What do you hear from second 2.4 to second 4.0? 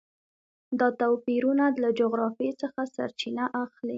څخه سرچینه اخلي.